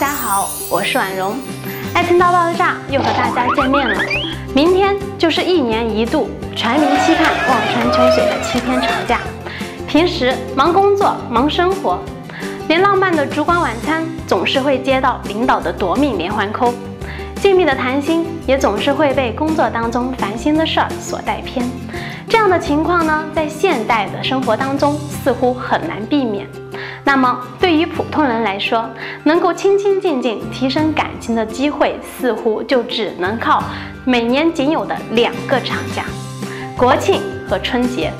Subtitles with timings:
[0.00, 1.36] 大家好，我是婉容，
[1.92, 4.00] 爱情大爆炸又和大家见面了。
[4.54, 9.18] 明天就是一年一度全民期盼望穿秋水的七天长假，
[9.88, 11.98] 平时忙工作忙生活，
[12.68, 16.72] 连浪漫的烛光晚餐总是会接到领导的夺命连环扣，
[17.42, 21.68] 静谧的谈心也总是会被工作当中烦心的事儿所带偏。
[22.28, 26.46] 这样的情况呢，在现代的生活当中似乎很难避免。
[27.08, 28.86] 那么，对于普通人来说，
[29.24, 33.64] 能够清清静静提升感情的机会，似乎就只能靠
[34.04, 36.04] 每年仅有的两个长假——
[36.76, 38.12] 国庆和春节。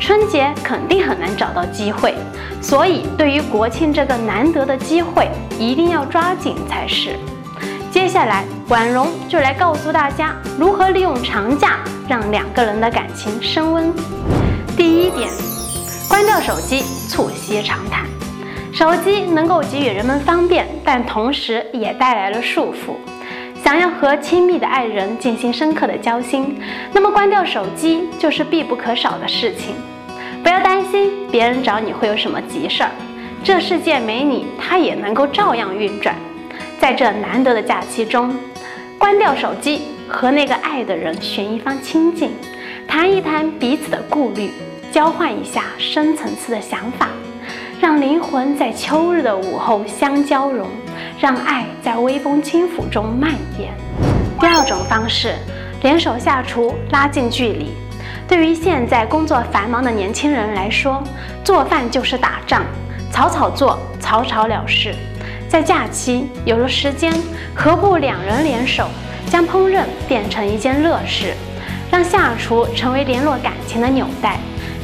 [0.00, 2.14] 春节肯定很难找到机会，
[2.62, 7.18] 所以对于国庆这个难得的机会，一定要抓紧才是。
[7.90, 13.92] 接下来，婉容就来告诉大家如何利用长假让两个人的感情升温。
[14.78, 15.28] 第一点，
[16.08, 18.08] 关掉手机，促膝长谈。
[18.80, 22.94] 手机能够给予人们方便，但同时也带来了束缚。
[23.62, 26.58] 想要和亲密的爱人进行深刻的交心，
[26.90, 29.74] 那么关掉手机就是必不可少的事情。
[30.42, 32.90] 不要担心别人找你会有什么急事儿，
[33.44, 36.16] 这世界没你，它也能够照样运转。
[36.80, 38.34] 在这难得的假期中，
[38.96, 42.30] 关掉手机，和那个爱的人寻一方清静，
[42.88, 44.50] 谈一谈彼此的顾虑，
[44.90, 47.10] 交换一下深层次的想法。
[47.80, 50.68] 让灵魂在秋日的午后相交融，
[51.18, 53.72] 让爱在微风轻抚中蔓延。
[54.38, 55.34] 第二种方式，
[55.80, 57.70] 联手下厨，拉近距离。
[58.28, 61.02] 对于现在工作繁忙的年轻人来说，
[61.42, 62.64] 做饭就是打仗，
[63.10, 64.94] 草草做，草草了事。
[65.48, 67.10] 在假期有了时间，
[67.54, 68.88] 何不两人联手，
[69.30, 71.32] 将烹饪变成一件乐事，
[71.90, 74.36] 让下厨成为联络感情的纽带。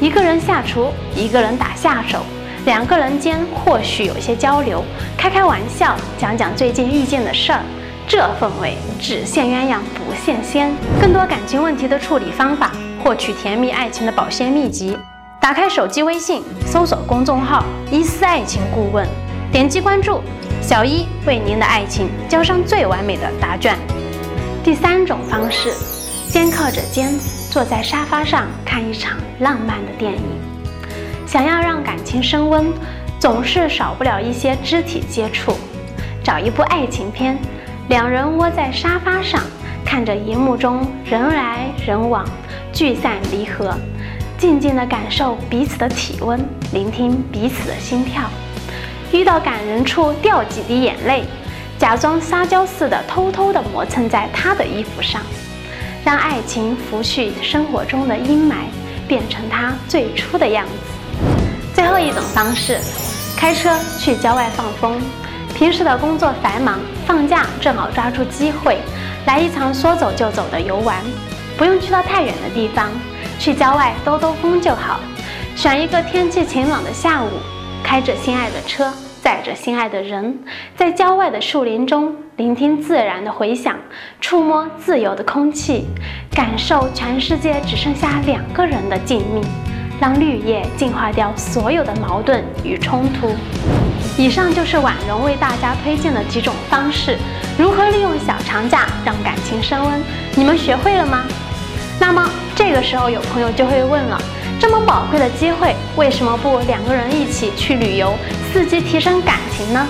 [0.00, 2.24] 一个人下厨，一个人打下手。
[2.66, 4.84] 两个人间或许有些交流，
[5.16, 7.60] 开开玩笑，讲讲最近遇见的事儿，
[8.06, 10.70] 这氛围只羡鸳鸯不羡仙。
[11.00, 12.70] 更多感情问题的处理方法，
[13.02, 14.96] 获取甜蜜爱情的保鲜秘籍，
[15.40, 19.06] 打开手机微信，搜索公众号“一丝爱情顾问”，
[19.50, 20.20] 点击关注，
[20.60, 23.74] 小一为您的爱情交上最完美的答卷。
[24.62, 25.72] 第三种方式，
[26.28, 27.10] 肩靠着肩，
[27.50, 30.49] 坐在沙发上看一场浪漫的电影。
[31.30, 32.72] 想要让感情升温，
[33.20, 35.54] 总是少不了一些肢体接触。
[36.24, 37.38] 找一部爱情片，
[37.88, 39.40] 两人窝在沙发上，
[39.84, 42.28] 看着荧幕中人来人往、
[42.72, 43.72] 聚散离合，
[44.38, 48.24] 静静地感受彼此的体温，聆听彼此的心跳。
[49.12, 51.22] 遇到感人处掉几滴眼泪，
[51.78, 55.22] 假装撒娇似的偷偷地磨蹭在他的衣服上，
[56.04, 58.54] 让爱情拂去生活中的阴霾，
[59.06, 60.89] 变成它最初的样子。
[62.00, 62.78] 一种方式，
[63.36, 65.00] 开车去郊外放风。
[65.54, 68.78] 平时的工作繁忙，放假正好抓住机会，
[69.26, 70.96] 来一场说走就走的游玩。
[71.58, 72.88] 不用去到太远的地方，
[73.38, 75.00] 去郊外兜兜风就好。
[75.54, 77.28] 选一个天气晴朗的下午，
[77.84, 78.90] 开着心爱的车，
[79.22, 80.38] 载着心爱的人，
[80.74, 83.76] 在郊外的树林中，聆听自然的回响，
[84.18, 85.86] 触摸自由的空气，
[86.34, 89.44] 感受全世界只剩下两个人的静谧。
[90.00, 93.34] 让绿叶净化掉所有的矛盾与冲突。
[94.16, 97.18] 以上就是婉容为大家推荐的几种方式，
[97.58, 100.02] 如何利用小长假让感情升温？
[100.34, 101.24] 你们学会了吗？
[101.98, 104.20] 那么这个时候有朋友就会问了：
[104.58, 108.14] 这么宝贵的机会，为什么不两个人一起去旅游，
[108.52, 109.86] 伺机提升感情呢？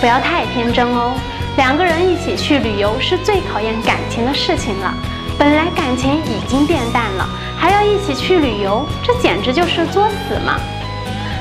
[0.00, 1.14] 不要太天真哦，
[1.56, 4.92] 两个人一起去旅游是最考验感情的事情了。
[5.38, 10.58] 本来感情已经变淡了，还要一起去旅游，这简直就是作死嘛！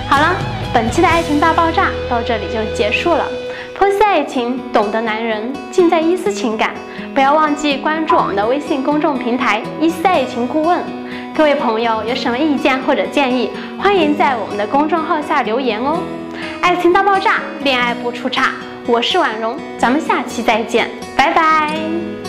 [0.10, 0.36] 好了，
[0.74, 3.26] 本期的爱情大爆炸到这里就结束了。
[3.78, 6.74] 剖析爱情，懂得男人，尽在一丝情感。
[7.14, 10.84] 不要忘记关注我们的微信公众平台“一丝爱情顾问”。
[11.34, 16.00] 各位朋友有什么意见或者建议，欢迎在我们的公众号下留言哦。
[16.62, 18.52] 爱情大爆炸，恋爱不出差，
[18.86, 22.25] 我是婉容，咱们下期再见，拜拜。